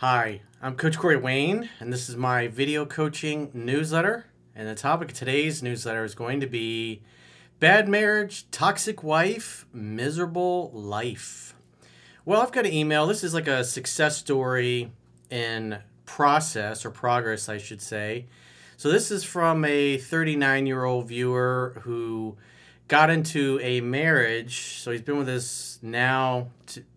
[0.00, 4.26] Hi, I'm Coach Corey Wayne, and this is my video coaching newsletter.
[4.54, 7.02] And the topic of today's newsletter is going to be
[7.58, 11.56] bad marriage, toxic wife, miserable life.
[12.24, 13.08] Well, I've got an email.
[13.08, 14.92] This is like a success story
[15.30, 18.26] in process or progress, I should say.
[18.76, 22.36] So, this is from a 39 year old viewer who
[22.86, 24.78] got into a marriage.
[24.78, 26.50] So, he's been with his now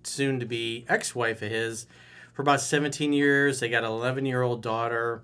[0.04, 1.88] soon to be ex wife of his
[2.34, 3.60] for about 17 years.
[3.60, 5.22] They got an 11 year old daughter.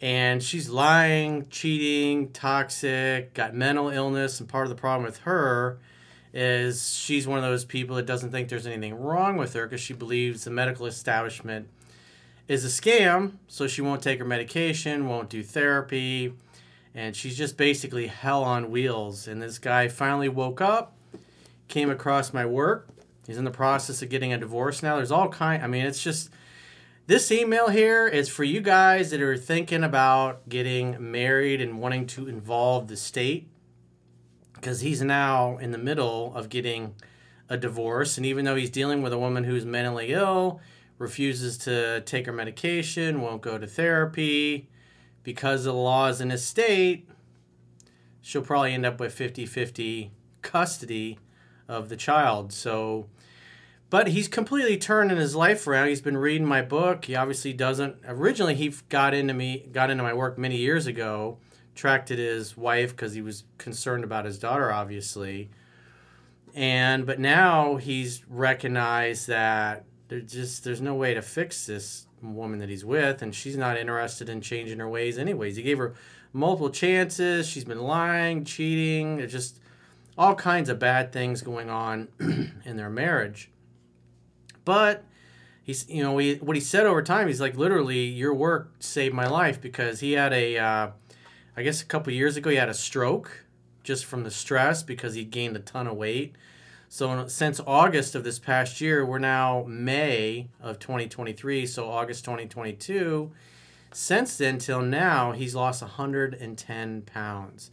[0.00, 4.40] And she's lying, cheating, toxic, got mental illness.
[4.40, 5.78] And part of the problem with her
[6.32, 9.80] is she's one of those people that doesn't think there's anything wrong with her because
[9.80, 11.68] she believes the medical establishment
[12.48, 13.34] is a scam.
[13.46, 16.34] So she won't take her medication, won't do therapy.
[16.94, 19.26] And she's just basically hell on wheels.
[19.26, 20.94] And this guy finally woke up,
[21.68, 22.88] came across my work,
[23.26, 24.96] He's in the process of getting a divorce now.
[24.96, 25.62] There's all kind.
[25.62, 26.30] I mean, it's just
[27.06, 32.06] this email here is for you guys that are thinking about getting married and wanting
[32.08, 33.48] to involve the state
[34.54, 36.94] because he's now in the middle of getting
[37.50, 40.60] a divorce and even though he's dealing with a woman who's mentally ill
[40.96, 44.70] refuses to take her medication won't go to therapy
[45.22, 47.06] because of the laws in his state
[48.22, 50.08] she'll probably end up with 50-50
[50.40, 51.18] custody
[51.68, 53.06] of the child so
[53.94, 55.86] but he's completely turning his life around.
[55.86, 57.04] He's been reading my book.
[57.04, 57.94] He obviously doesn't.
[58.04, 61.38] Originally, he got into me, got into my work many years ago.
[61.76, 65.48] Tracked his wife because he was concerned about his daughter, obviously.
[66.54, 72.58] And but now he's recognized that there's just there's no way to fix this woman
[72.58, 75.54] that he's with, and she's not interested in changing her ways anyways.
[75.54, 75.94] He gave her
[76.32, 77.46] multiple chances.
[77.46, 79.18] She's been lying, cheating.
[79.18, 79.60] There's just
[80.16, 82.08] all kinds of bad things going on
[82.64, 83.50] in their marriage.
[84.64, 85.04] But
[85.62, 89.14] he's, you know, he, what he said over time, he's like, literally, your work saved
[89.14, 90.90] my life because he had a, uh,
[91.56, 93.44] I guess a couple years ago, he had a stroke
[93.82, 96.36] just from the stress because he gained a ton of weight.
[96.88, 103.32] So since August of this past year, we're now May of 2023, so August 2022.
[103.92, 107.70] Since then till now, he's lost 110 pounds.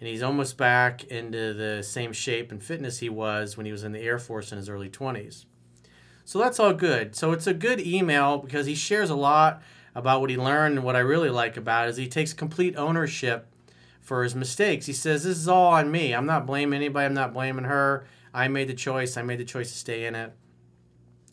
[0.00, 3.84] And he's almost back into the same shape and fitness he was when he was
[3.84, 5.44] in the Air Force in his early 20s.
[6.24, 7.14] So that's all good.
[7.14, 9.62] So it's a good email because he shares a lot
[9.94, 12.76] about what he learned and what I really like about it is he takes complete
[12.76, 13.46] ownership
[14.00, 14.86] for his mistakes.
[14.86, 16.12] He says, This is all on me.
[16.14, 17.06] I'm not blaming anybody.
[17.06, 18.06] I'm not blaming her.
[18.32, 19.16] I made the choice.
[19.16, 20.32] I made the choice to stay in it.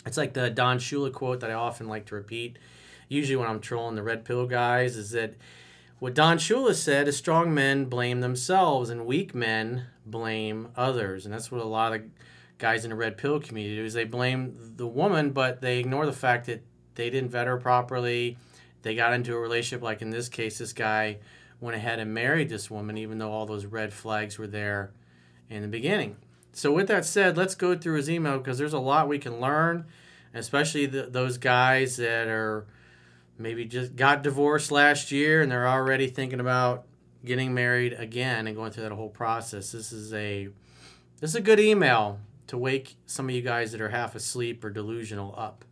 [0.06, 2.58] It's like the Don Shula quote that I often like to repeat,
[3.08, 5.36] usually when I'm trolling the red pill guys, is that
[6.02, 11.26] what Don Shula said is strong men blame themselves and weak men blame others.
[11.26, 12.02] And that's what a lot of
[12.58, 16.08] guys in the red pill community do is they blame the woman, but they ignore
[16.08, 16.64] the fact that
[16.96, 18.36] they didn't vet her properly.
[18.82, 21.20] They got into a relationship, like in this case, this guy
[21.60, 24.90] went ahead and married this woman, even though all those red flags were there
[25.52, 26.16] in the beginning.
[26.52, 29.40] So, with that said, let's go through his email because there's a lot we can
[29.40, 29.86] learn,
[30.34, 32.66] especially the, those guys that are
[33.42, 36.86] maybe just got divorced last year and they're already thinking about
[37.24, 39.72] getting married again and going through that whole process.
[39.72, 40.50] This is a
[41.20, 44.64] this is a good email to wake some of you guys that are half asleep
[44.64, 45.64] or delusional up.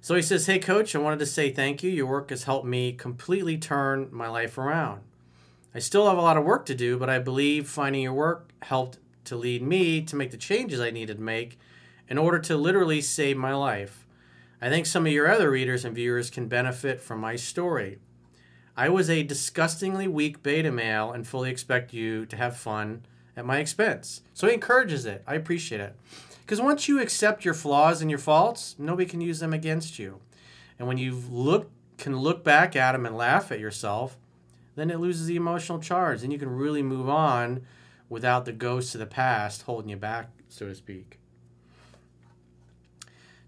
[0.00, 1.90] So he says, Hey, coach, I wanted to say thank you.
[1.90, 5.00] Your work has helped me completely turn my life around.
[5.74, 8.50] I still have a lot of work to do, but I believe finding your work
[8.62, 11.58] helped to lead me to make the changes I needed to make
[12.08, 14.03] in order to literally save my life.
[14.64, 17.98] I think some of your other readers and viewers can benefit from my story.
[18.74, 23.04] I was a disgustingly weak beta male and fully expect you to have fun
[23.36, 24.22] at my expense.
[24.32, 25.22] So he encourages it.
[25.26, 25.94] I appreciate it.
[26.40, 30.20] Because once you accept your flaws and your faults, nobody can use them against you.
[30.78, 34.16] And when you look can look back at them and laugh at yourself,
[34.76, 36.22] then it loses the emotional charge.
[36.22, 37.66] Then you can really move on
[38.08, 41.18] without the ghosts of the past holding you back, so to speak.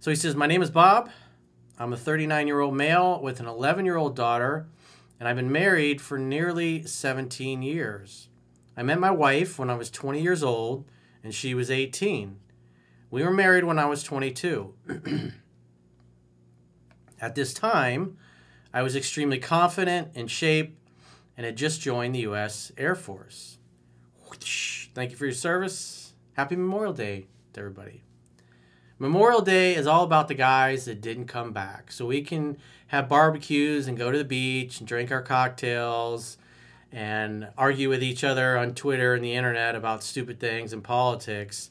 [0.06, 1.11] So he says, My name is Bob.
[1.81, 4.69] I'm a 39 year old male with an 11 year old daughter,
[5.19, 8.28] and I've been married for nearly 17 years.
[8.77, 10.84] I met my wife when I was 20 years old
[11.25, 12.39] and she was 18.
[13.10, 14.75] We were married when I was 22.
[17.21, 18.16] At this time,
[18.72, 20.78] I was extremely confident, in shape,
[21.36, 22.71] and had just joined the U.S.
[22.78, 23.59] Air Force.
[24.95, 26.15] Thank you for your service.
[26.34, 28.05] Happy Memorial Day to everybody.
[28.98, 31.93] Memorial Day is all about the guys that didn't come back.
[31.93, 32.57] So we can
[32.87, 36.39] have barbecues and go to the beach and drink our cocktails
[36.91, 41.71] and argue with each other on Twitter and the internet about stupid things and politics.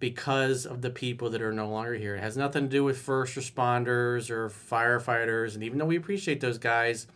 [0.00, 2.14] because of the people that are no longer here.
[2.14, 5.54] It has nothing to do with first responders or firefighters.
[5.54, 7.06] And even though we appreciate those guys,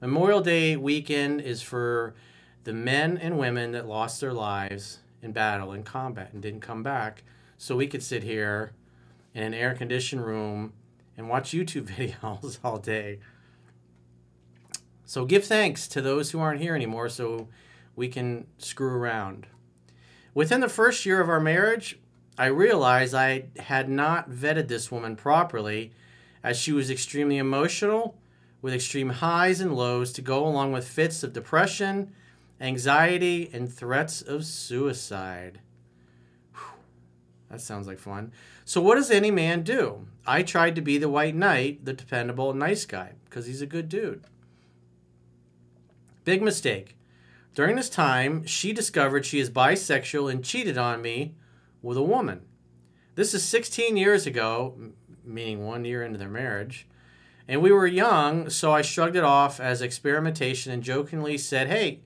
[0.00, 2.14] Memorial Day weekend is for
[2.64, 6.84] the men and women that lost their lives in battle, and combat, and didn't come
[6.84, 7.24] back.
[7.56, 8.70] So we could sit here
[9.38, 10.72] in an air conditioned room
[11.16, 11.86] and watch YouTube
[12.22, 13.20] videos all day.
[15.04, 17.48] So give thanks to those who aren't here anymore so
[17.94, 19.46] we can screw around.
[20.34, 21.98] Within the first year of our marriage,
[22.36, 25.92] I realized I had not vetted this woman properly
[26.42, 28.18] as she was extremely emotional
[28.60, 32.12] with extreme highs and lows to go along with fits of depression,
[32.60, 35.60] anxiety, and threats of suicide.
[37.50, 38.32] That sounds like fun.
[38.64, 40.06] So, what does any man do?
[40.26, 43.88] I tried to be the white knight, the dependable, nice guy, because he's a good
[43.88, 44.24] dude.
[46.24, 46.96] Big mistake.
[47.54, 51.34] During this time, she discovered she is bisexual and cheated on me
[51.82, 52.42] with a woman.
[53.14, 54.78] This is 16 years ago,
[55.24, 56.86] meaning one year into their marriage.
[57.48, 62.00] And we were young, so I shrugged it off as experimentation and jokingly said, Hey,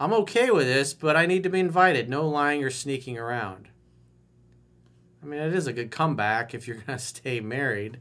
[0.00, 2.08] I'm okay with this, but I need to be invited.
[2.08, 3.68] No lying or sneaking around.
[5.22, 7.98] I mean, it is a good comeback if you're going to stay married.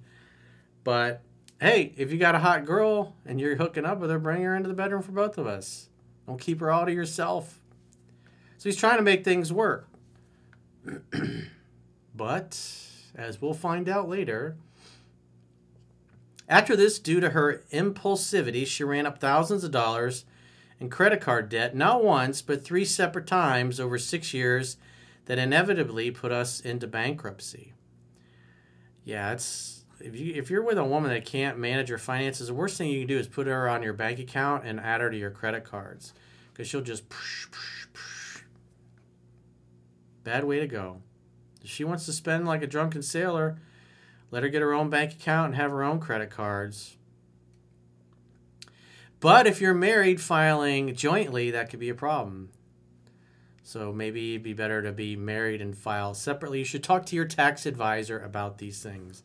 [0.84, 1.22] But
[1.60, 4.56] hey, if you got a hot girl and you're hooking up with her, bring her
[4.56, 5.90] into the bedroom for both of us.
[6.26, 7.62] Don't keep her all to yourself.
[8.58, 9.88] So he's trying to make things work.
[12.16, 12.60] but,
[13.16, 14.56] as we'll find out later,
[16.50, 20.26] after this, due to her impulsivity, she ran up thousands of dollars
[20.80, 24.78] in credit card debt, not once, but three separate times over six years,
[25.28, 27.74] that inevitably put us into bankruptcy.
[29.04, 32.54] Yeah, it's if you if you're with a woman that can't manage her finances, the
[32.54, 35.10] worst thing you can do is put her on your bank account and add her
[35.10, 36.14] to your credit cards,
[36.52, 37.08] because she'll just.
[37.10, 38.42] psh, psh, psh.
[40.24, 41.02] Bad way to go.
[41.64, 43.60] If she wants to spend like a drunken sailor,
[44.32, 46.98] let her get her own bank account and have her own credit cards.
[49.20, 52.50] But if you're married filing jointly, that could be a problem.
[53.68, 56.60] So maybe it'd be better to be married and file separately.
[56.60, 59.24] You should talk to your tax advisor about these things.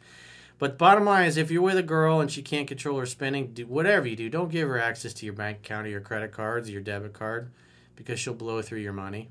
[0.58, 3.52] But bottom line is, if you're with a girl and she can't control her spending,
[3.52, 6.32] do whatever you do, don't give her access to your bank account or your credit
[6.32, 7.52] cards, or your debit card,
[7.94, 9.30] because she'll blow through your money.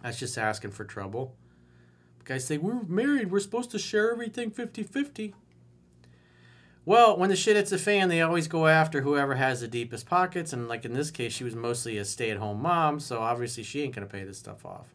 [0.00, 1.34] That's just asking for trouble.
[2.22, 5.34] guys say, We're married, we're supposed to share everything 50 50.
[6.86, 10.06] Well, when the shit hits the fan, they always go after whoever has the deepest
[10.06, 10.52] pockets.
[10.52, 13.62] And, like in this case, she was mostly a stay at home mom, so obviously
[13.62, 14.88] she ain't going to pay this stuff off.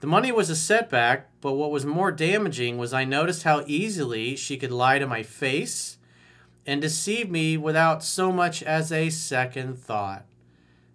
[0.00, 4.34] The money was a setback, but what was more damaging was I noticed how easily
[4.34, 5.98] she could lie to my face
[6.66, 10.24] and deceive me without so much as a second thought.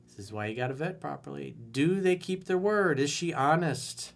[0.10, 1.56] This is why you got to vet properly.
[1.72, 3.00] Do they keep their word?
[3.00, 4.12] Is she honest?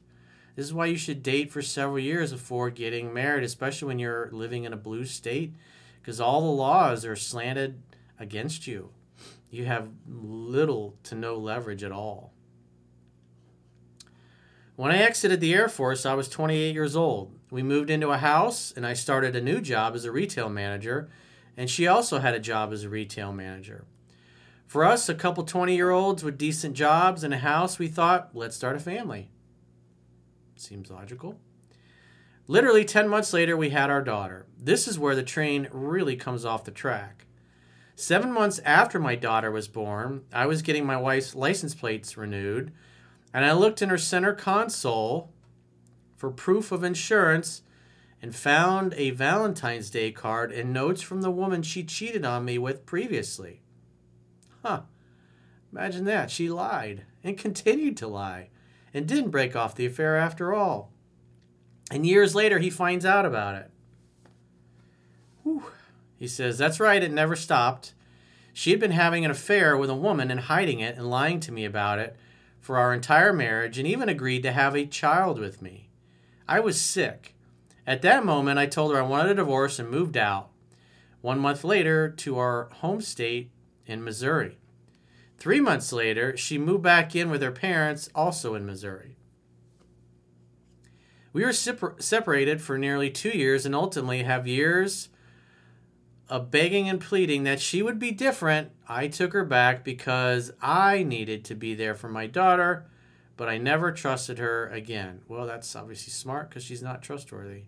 [0.56, 4.30] This is why you should date for several years before getting married, especially when you're
[4.32, 5.54] living in a blue state,
[6.02, 7.82] because all the laws are slanted
[8.20, 8.90] against you.
[9.50, 12.34] You have little to no leverage at all.
[14.76, 17.38] When I exited the Air Force, I was 28 years old.
[17.52, 21.10] We moved into a house, and I started a new job as a retail manager,
[21.58, 23.86] and she also had a job as a retail manager.
[24.66, 28.30] For us, a couple 20 year olds with decent jobs and a house, we thought,
[28.34, 29.30] let's start a family.
[30.62, 31.40] Seems logical.
[32.48, 34.46] Literally 10 months later, we had our daughter.
[34.60, 37.26] This is where the train really comes off the track.
[37.96, 42.72] Seven months after my daughter was born, I was getting my wife's license plates renewed,
[43.34, 45.34] and I looked in her center console
[46.16, 47.64] for proof of insurance
[48.22, 52.60] and found a Valentine's Day card and notes from the woman she cheated on me
[52.60, 53.62] with previously.
[54.64, 54.82] Huh.
[55.72, 56.30] Imagine that.
[56.30, 58.50] She lied and continued to lie
[58.94, 60.92] and didn't break off the affair after all.
[61.90, 63.70] And years later, he finds out about it.
[65.44, 65.64] Whew.
[66.18, 67.94] He says, That's right, it never stopped.
[68.54, 71.52] She had been having an affair with a woman and hiding it and lying to
[71.52, 72.16] me about it
[72.60, 75.90] for our entire marriage and even agreed to have a child with me.
[76.48, 77.36] I was sick.
[77.88, 80.50] At that moment, I told her I wanted a divorce and moved out.
[81.22, 83.52] One month later, to our home state
[83.86, 84.58] in Missouri.
[85.42, 89.16] Three months later, she moved back in with her parents, also in Missouri.
[91.34, 95.10] We were separated for nearly two years and ultimately have years
[96.30, 98.70] of begging and pleading that she would be different.
[98.88, 102.86] I took her back because I needed to be there for my daughter,
[103.36, 105.22] but I never trusted her again.
[105.28, 107.64] Well, that's obviously smart because she's not trustworthy.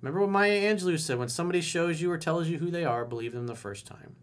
[0.00, 3.04] Remember what Maya Angelou said when somebody shows you or tells you who they are,
[3.04, 4.14] believe them the first time.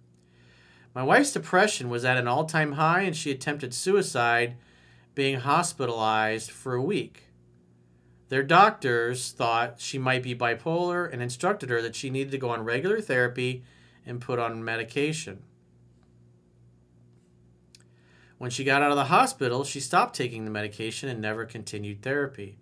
[0.93, 4.55] My wife's depression was at an all time high, and she attempted suicide
[5.15, 7.25] being hospitalized for a week.
[8.29, 12.49] Their doctors thought she might be bipolar and instructed her that she needed to go
[12.49, 13.63] on regular therapy
[14.05, 15.43] and put on medication.
[18.37, 22.01] When she got out of the hospital, she stopped taking the medication and never continued
[22.01, 22.57] therapy.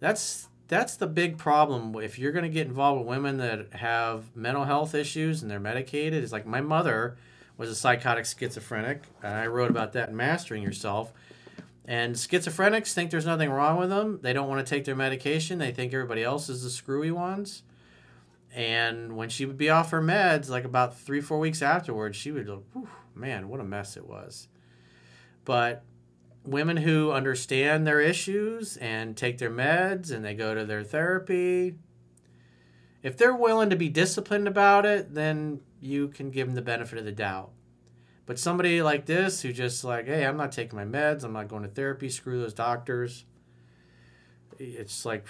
[0.00, 4.34] That's that's the big problem if you're going to get involved with women that have
[4.34, 6.22] mental health issues and they're medicated.
[6.22, 7.18] It's like my mother
[7.56, 11.12] was a psychotic schizophrenic, and I wrote about that in Mastering Yourself.
[11.84, 14.20] And schizophrenics think there's nothing wrong with them.
[14.22, 15.58] They don't want to take their medication.
[15.58, 17.62] They think everybody else is the screwy ones.
[18.54, 22.30] And when she would be off her meds, like about three, four weeks afterwards, she
[22.30, 22.62] would go,
[23.14, 24.48] man, what a mess it was.
[25.44, 25.84] But
[26.44, 31.74] women who understand their issues and take their meds and they go to their therapy,
[33.04, 36.98] if they're willing to be disciplined about it, then you can give them the benefit
[36.98, 37.50] of the doubt.
[38.24, 41.48] But somebody like this who just like, hey, I'm not taking my meds, I'm not
[41.48, 43.26] going to therapy, screw those doctors.
[44.58, 45.26] It's like,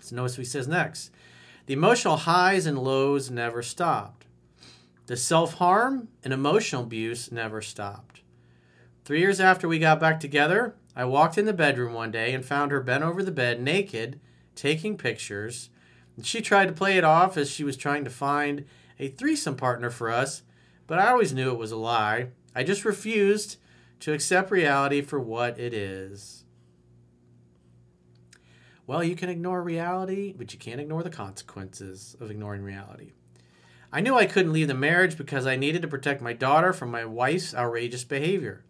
[0.00, 1.10] so notice what he says next.
[1.66, 4.24] The emotional highs and lows never stopped.
[5.06, 8.22] The self harm and emotional abuse never stopped.
[9.04, 12.42] Three years after we got back together, I walked in the bedroom one day and
[12.42, 14.18] found her bent over the bed, naked,
[14.54, 15.68] taking pictures.
[16.22, 18.64] She tried to play it off as she was trying to find
[18.98, 20.42] a threesome partner for us,
[20.86, 22.28] but I always knew it was a lie.
[22.54, 23.56] I just refused
[24.00, 26.44] to accept reality for what it is.
[28.86, 33.12] Well, you can ignore reality, but you can't ignore the consequences of ignoring reality.
[33.92, 36.90] I knew I couldn't leave the marriage because I needed to protect my daughter from
[36.90, 38.64] my wife's outrageous behavior.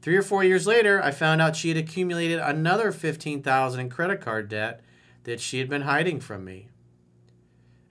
[0.00, 4.20] Three or four years later, I found out she had accumulated another 15000 in credit
[4.20, 4.82] card debt
[5.24, 6.68] that she had been hiding from me.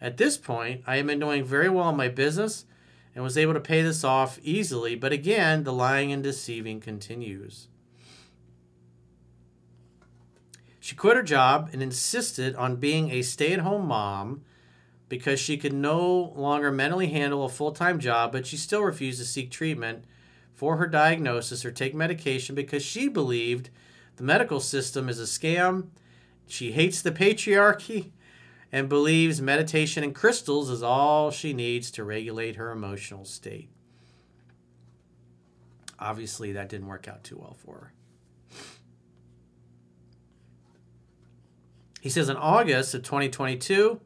[0.02, 2.66] At this point, I had been doing very well in my business
[3.14, 7.68] and was able to pay this off easily, but again, the lying and deceiving continues.
[10.80, 14.44] She quit her job and insisted on being a stay at home mom
[15.08, 19.20] because she could no longer mentally handle a full time job, but she still refused
[19.20, 20.06] to seek treatment
[20.56, 23.70] for her diagnosis or take medication because she believed
[24.16, 25.90] the medical system is a scam.
[26.48, 28.12] She hates the patriarchy
[28.72, 33.70] and believes meditation and crystals is all she needs to regulate her emotional state.
[36.00, 37.94] Obviously, that didn't work out too well for her.
[42.02, 44.02] He says in August of 2022,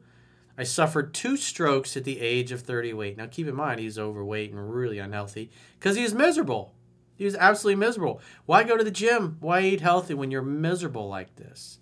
[0.58, 3.16] I suffered two strokes at the age of 38.
[3.16, 6.74] Now, keep in mind, he's overweight and really unhealthy because he was miserable.
[7.14, 8.20] He was absolutely miserable.
[8.44, 9.38] Why go to the gym?
[9.40, 11.78] Why eat healthy when you're miserable like this?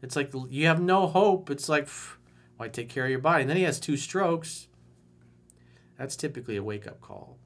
[0.00, 1.50] It's like you have no hope.
[1.50, 1.88] It's like,
[2.58, 3.42] why take care of your body?
[3.42, 4.66] And then he has two strokes.
[5.96, 7.38] That's typically a wake up call.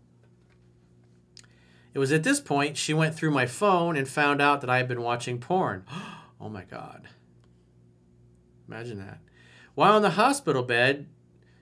[1.95, 4.79] It was at this point she went through my phone and found out that I
[4.79, 5.85] had been watching porn.
[6.41, 7.09] oh my God.
[8.67, 9.19] Imagine that.
[9.75, 11.07] While in the hospital bed,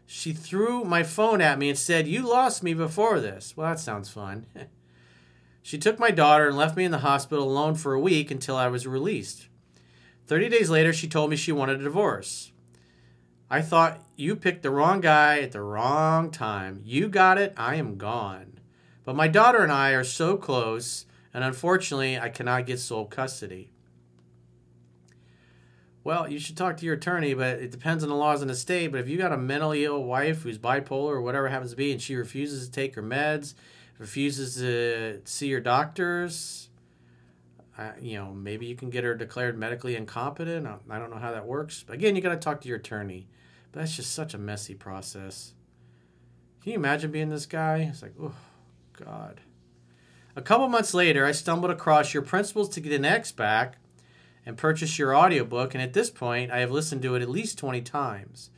[0.07, 3.57] she threw my phone at me and said, You lost me before this.
[3.57, 4.47] Well, that sounds fun.
[5.62, 8.57] she took my daughter and left me in the hospital alone for a week until
[8.57, 9.49] I was released.
[10.26, 12.52] 30 days later, she told me she wanted a divorce.
[13.50, 16.83] I thought, You picked the wrong guy at the wrong time.
[16.85, 18.61] You got it, I am gone.
[19.04, 23.73] But my daughter and I are so close, and unfortunately, I cannot get sole custody.
[26.04, 28.54] Well, you should talk to your attorney, but it depends on the laws in the
[28.54, 28.92] state.
[28.92, 31.92] But if you got a mentally ill wife who's bipolar or whatever happens to be,
[31.92, 33.54] and she refuses to take her meds,
[33.99, 36.69] refuses to see your doctors,
[38.00, 40.66] you know, maybe you can get her declared medically incompetent.
[40.66, 41.84] I don't know how that works.
[41.87, 43.26] But again, you got to talk to your attorney.
[43.72, 45.54] But that's just such a messy process.
[46.62, 47.88] Can you imagine being this guy?
[47.90, 48.34] It's like, oh,
[49.04, 49.40] God.
[50.37, 53.76] A couple months later, I stumbled across your principles to get an ex back
[54.44, 55.75] and purchase your audiobook.
[55.75, 58.50] And at this point, I have listened to it at least 20 times,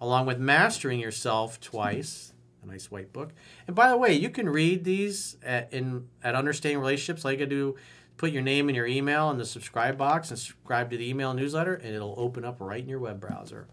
[0.00, 2.32] along with Mastering Yourself twice.
[2.62, 3.32] a nice white book.
[3.66, 7.24] And by the way, you can read these at, in at Understanding Relationships.
[7.24, 7.76] All you gotta do,
[8.16, 11.34] put your name and your email in the subscribe box and subscribe to the email
[11.34, 13.68] newsletter, and it'll open up right in your web browser.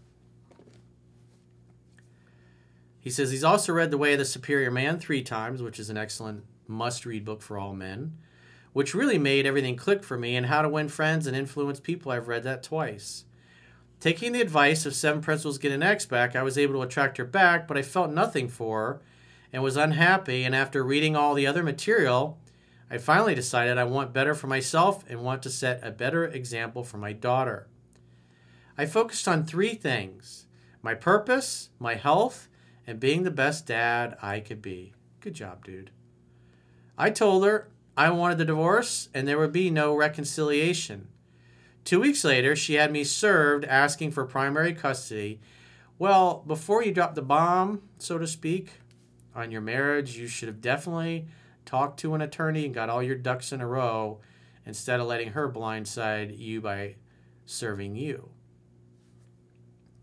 [3.00, 5.90] He says he's also read The Way of the Superior Man three times, which is
[5.90, 8.18] an excellent must read book for all men
[8.74, 12.12] which really made everything click for me, and How to Win Friends and Influence People.
[12.12, 13.24] I've read that twice.
[14.00, 17.16] Taking the advice of Seven Principles Get an Ex back, I was able to attract
[17.16, 19.00] her back, but I felt nothing for her
[19.52, 20.42] and was unhappy.
[20.42, 22.36] And after reading all the other material,
[22.94, 26.84] I finally decided I want better for myself and want to set a better example
[26.84, 27.66] for my daughter.
[28.78, 30.46] I focused on three things
[30.80, 32.48] my purpose, my health,
[32.86, 34.92] and being the best dad I could be.
[35.18, 35.90] Good job, dude.
[36.96, 41.08] I told her I wanted the divorce, and there would be no reconciliation.
[41.82, 45.40] Two weeks later, she had me served asking for primary custody.
[45.98, 48.70] Well, before you drop the bomb, so to speak,
[49.34, 51.26] on your marriage, you should have definitely
[51.64, 54.20] talked to an attorney and got all your ducks in a row
[54.66, 56.96] instead of letting her blindside you by
[57.46, 58.30] serving you.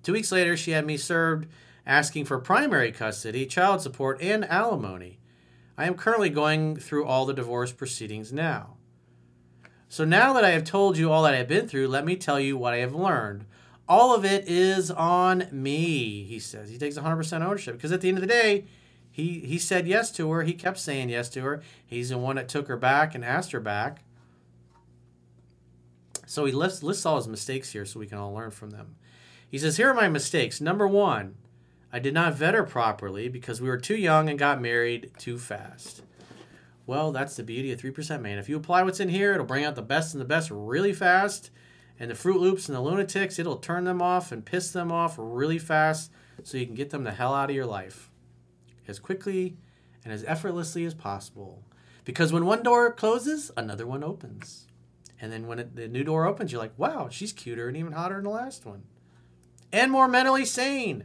[0.03, 1.47] Two weeks later, she had me served
[1.85, 5.19] asking for primary custody, child support, and alimony.
[5.77, 8.77] I am currently going through all the divorce proceedings now.
[9.89, 12.15] So now that I have told you all that I have been through, let me
[12.15, 13.45] tell you what I have learned.
[13.89, 16.69] All of it is on me, he says.
[16.69, 18.65] He takes 100% ownership because at the end of the day,
[19.11, 20.43] he, he said yes to her.
[20.43, 21.61] He kept saying yes to her.
[21.85, 24.03] He's the one that took her back and asked her back.
[26.25, 28.95] So he lists, lists all his mistakes here so we can all learn from them.
[29.49, 30.61] He says, Here are my mistakes.
[30.61, 31.35] Number one,
[31.91, 35.37] I did not vet her properly because we were too young and got married too
[35.37, 36.03] fast.
[36.87, 38.39] Well, that's the beauty of 3% man.
[38.39, 40.93] If you apply what's in here, it'll bring out the best and the best really
[40.93, 41.51] fast.
[41.99, 45.15] And the Fruit Loops and the Lunatics, it'll turn them off and piss them off
[45.17, 46.11] really fast
[46.43, 48.10] so you can get them the hell out of your life
[48.87, 49.57] as quickly
[50.03, 51.63] and as effortlessly as possible.
[52.03, 54.67] Because when one door closes, another one opens.
[55.19, 57.93] And then when it, the new door opens, you're like, wow, she's cuter and even
[57.93, 58.83] hotter than the last one.
[59.71, 61.03] And more mentally sane.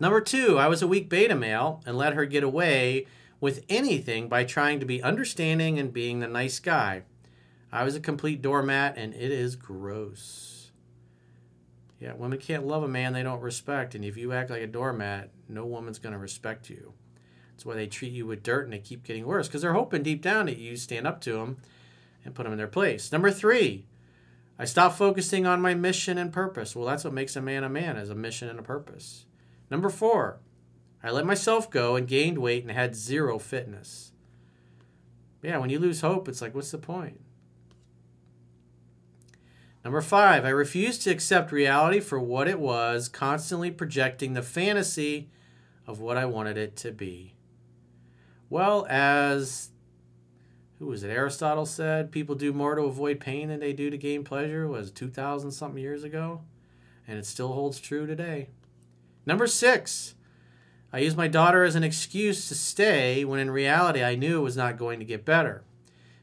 [0.00, 3.06] Number two, I was a weak beta male and let her get away
[3.40, 7.02] with anything by trying to be understanding and being the nice guy.
[7.70, 10.51] I was a complete doormat and it is gross.
[12.02, 14.66] Yeah, women can't love a man they don't respect, and if you act like a
[14.66, 16.94] doormat, no woman's going to respect you.
[17.52, 20.02] That's why they treat you with dirt and they keep getting worse because they're hoping
[20.02, 21.58] deep down that you stand up to them
[22.24, 23.12] and put them in their place.
[23.12, 23.86] Number three,
[24.58, 26.74] I stopped focusing on my mission and purpose.
[26.74, 29.26] Well, that's what makes a man a man, is a mission and a purpose.
[29.70, 30.40] Number four,
[31.04, 34.10] I let myself go and gained weight and had zero fitness.
[35.40, 37.20] Yeah, when you lose hope, it's like, what's the point?
[39.84, 45.28] Number five, I refused to accept reality for what it was, constantly projecting the fantasy
[45.86, 47.34] of what I wanted it to be.
[48.48, 49.70] Well, as
[50.78, 51.10] who was it?
[51.10, 54.68] Aristotle said people do more to avoid pain than they do to gain pleasure.
[54.68, 56.42] Was two thousand something years ago,
[57.06, 58.50] and it still holds true today.
[59.24, 60.14] Number six,
[60.92, 64.44] I used my daughter as an excuse to stay when in reality I knew it
[64.44, 65.62] was not going to get better.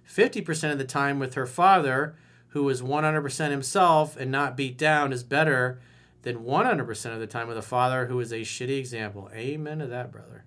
[0.08, 2.16] 50% of the time with her father,
[2.50, 5.80] who was 100% himself and not beat down, is better
[6.24, 9.30] than 100% of the time with a father who is a shitty example.
[9.34, 10.46] Amen to that, brother.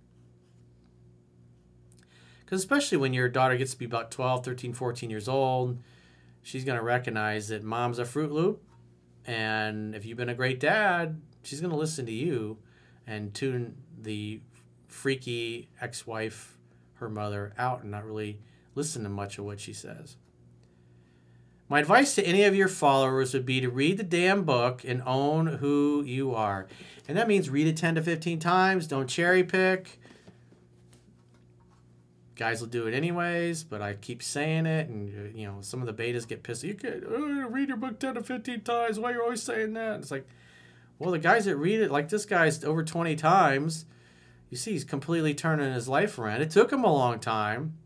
[2.45, 5.79] Because especially when your daughter gets to be about 12, 13, 14 years old,
[6.43, 8.63] she's going to recognize that mom's a Fruit Loop.
[9.25, 12.59] And if you've been a great dad, she's going to listen to you
[13.07, 14.41] and tune the
[14.87, 16.59] freaky ex-wife,
[16.95, 18.41] her mother, out and not really
[18.75, 20.17] listen to much of what she says.
[21.73, 25.03] My advice to any of your followers would be to read the damn book and
[25.07, 26.67] own who you are.
[27.09, 28.87] And that means read it 10 to 15 times.
[28.87, 29.99] Don't cherry pick.
[32.37, 35.81] Guys will do it anyways, but I keep saying it, and uh, you know some
[35.81, 36.63] of the betas get pissed.
[36.63, 38.99] You can oh, uh, read your book 10 to 15 times.
[38.99, 40.01] Why are you always saying that?
[40.01, 40.29] It's like,
[40.99, 43.87] well, the guys that read it, like this guy's over 20 times,
[44.51, 46.43] you see he's completely turning his life around.
[46.43, 47.79] It took him a long time,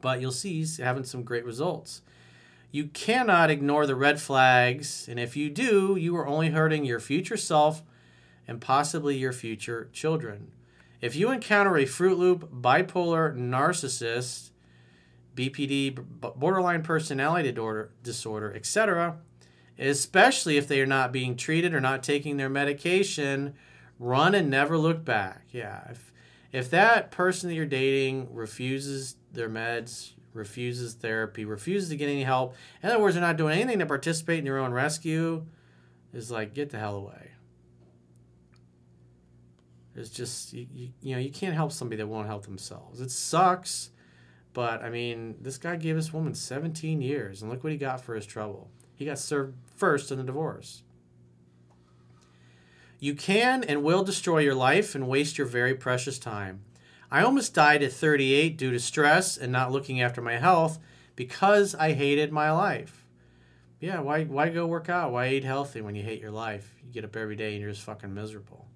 [0.00, 2.02] but you'll see he's having some great results.
[2.74, 6.98] You cannot ignore the red flags, and if you do, you are only hurting your
[6.98, 7.84] future self
[8.48, 10.50] and possibly your future children.
[11.00, 14.50] If you encounter a Fruit Loop, bipolar, narcissist,
[15.36, 17.56] BPD, borderline personality
[18.02, 19.18] disorder, etc.,
[19.78, 23.54] especially if they are not being treated or not taking their medication,
[24.00, 25.42] run and never look back.
[25.52, 26.12] Yeah, if
[26.50, 32.24] if that person that you're dating refuses their meds, refuses therapy, refuses to get any
[32.24, 35.46] help, in other words, they're not doing anything to participate in your own rescue,
[36.12, 37.30] is like get the hell away.
[39.96, 43.00] It's just you, you, you know you can't help somebody that won't help themselves.
[43.00, 43.90] It sucks,
[44.52, 48.00] but I mean this guy gave this woman 17 years, and look what he got
[48.00, 48.70] for his trouble.
[48.96, 50.82] He got served first in the divorce.
[52.98, 56.62] You can and will destroy your life and waste your very precious time.
[57.14, 60.80] I almost died at 38 due to stress and not looking after my health
[61.14, 63.06] because I hated my life.
[63.78, 65.12] Yeah, why, why go work out?
[65.12, 66.74] Why eat healthy when you hate your life?
[66.84, 68.66] You get up every day and you're just fucking miserable.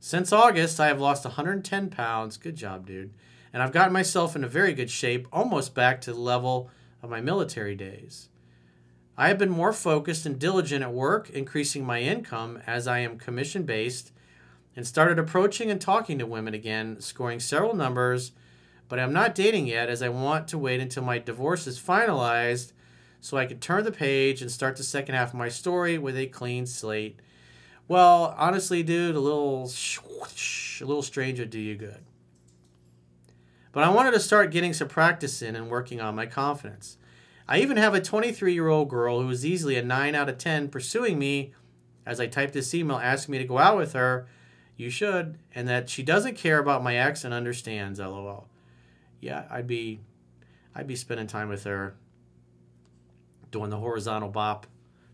[0.00, 2.36] Since August, I have lost 110 pounds.
[2.36, 3.14] Good job, dude.
[3.52, 6.68] And I've gotten myself into very good shape, almost back to the level
[7.00, 8.28] of my military days.
[9.16, 13.18] I have been more focused and diligent at work, increasing my income as I am
[13.18, 14.10] commission based,
[14.76, 18.32] and started approaching and talking to women again, scoring several numbers,
[18.88, 22.72] but I'm not dating yet as I want to wait until my divorce is finalized
[23.20, 26.16] so I can turn the page and start the second half of my story with
[26.16, 27.18] a clean slate.
[27.88, 29.70] Well, honestly, dude, a little
[30.80, 32.04] a little stranger do you good.
[33.72, 36.98] But I wanted to start getting some practice in and working on my confidence.
[37.48, 40.38] I even have a 23 year old girl who is easily a 9 out of
[40.38, 41.52] 10 pursuing me
[42.04, 44.26] as I type this email asking me to go out with her.
[44.76, 47.98] You should, and that she doesn't care about my ex and understands.
[47.98, 48.46] LOL.
[49.20, 50.00] Yeah, I'd be,
[50.74, 51.94] I'd be spending time with her,
[53.50, 54.66] doing the horizontal bop,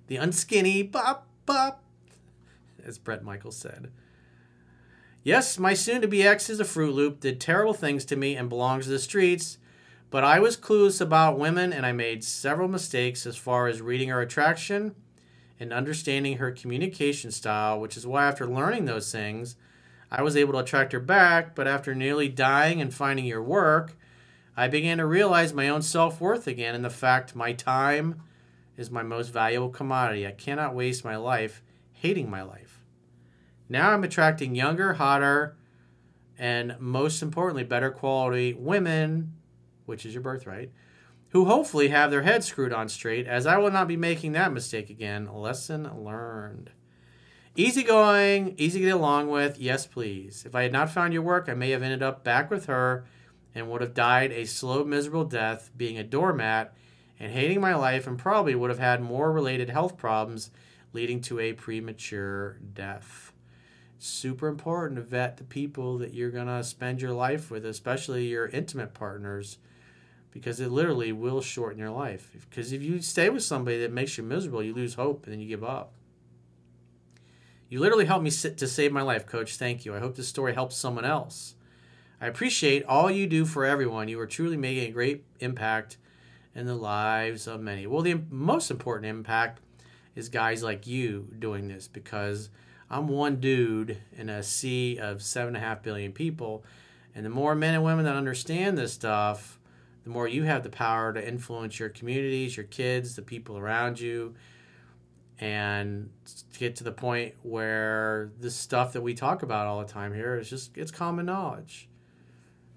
[0.09, 1.83] the unskinny bop bop,
[2.85, 3.90] as Bret Michaels said.
[5.22, 8.35] Yes, my soon to be ex is a Fruit Loop, did terrible things to me,
[8.35, 9.59] and belongs to the streets.
[10.11, 14.09] But I was clueless about women, and I made several mistakes as far as reading
[14.09, 14.96] her attraction
[15.62, 19.55] and understanding her communication style, which is why after learning those things,
[20.11, 21.55] I was able to attract her back.
[21.55, 23.96] But after nearly dying and finding your work,
[24.57, 28.22] I began to realize my own self worth again and the fact my time
[28.77, 30.27] is my most valuable commodity.
[30.27, 32.81] I cannot waste my life hating my life.
[33.68, 35.57] Now I'm attracting younger, hotter,
[36.37, 39.35] and most importantly, better quality women
[39.87, 40.72] which is your birthright,
[41.32, 44.52] who hopefully have their heads screwed on straight, as I will not be making that
[44.52, 45.32] mistake again.
[45.32, 46.70] Lesson learned.
[47.56, 50.44] Easygoing, easy to get along with, yes, please.
[50.44, 53.04] If I had not found your work, I may have ended up back with her
[53.54, 56.74] and would have died a slow, miserable death, being a doormat
[57.18, 60.50] and hating my life, and probably would have had more related health problems
[60.92, 63.32] leading to a premature death.
[63.98, 68.26] Super important to vet the people that you're going to spend your life with, especially
[68.26, 69.56] your intimate partners
[70.32, 72.30] because it literally will shorten your life.
[72.48, 75.40] Because if you stay with somebody that makes you miserable, you lose hope and then
[75.40, 75.92] you give up.
[77.68, 79.56] You literally helped me to save my life, coach.
[79.56, 79.94] Thank you.
[79.94, 81.54] I hope this story helps someone else.
[82.20, 84.08] I appreciate all you do for everyone.
[84.08, 85.96] You are truly making a great impact
[86.54, 87.86] in the lives of many.
[87.86, 89.60] Well, the most important impact
[90.14, 92.50] is guys like you doing this because
[92.90, 96.64] I'm one dude in a sea of seven and a half billion people.
[97.14, 99.58] And the more men and women that understand this stuff,
[100.04, 104.00] the more you have the power to influence your communities, your kids, the people around
[104.00, 104.34] you,
[105.38, 106.10] and
[106.58, 110.36] get to the point where the stuff that we talk about all the time here
[110.36, 111.88] is just it's common knowledge.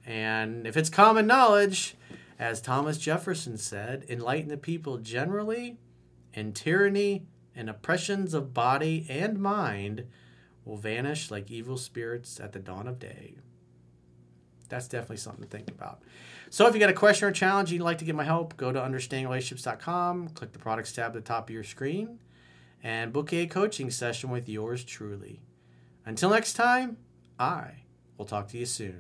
[0.06, 1.96] And if it's common knowledge,
[2.38, 5.78] as Thomas Jefferson said, enlighten the people generally,
[6.34, 10.06] and tyranny and oppressions of body and mind
[10.64, 13.36] will vanish like evil spirits at the dawn of day
[14.68, 16.02] that's definitely something to think about.
[16.50, 18.72] So if you got a question or challenge you'd like to get my help, go
[18.72, 22.20] to understandingrelationships.com, click the products tab at the top of your screen,
[22.84, 25.42] and book a coaching session with yours truly.
[26.06, 26.98] Until next time,
[27.40, 27.72] I
[28.18, 29.00] will talk to you soon.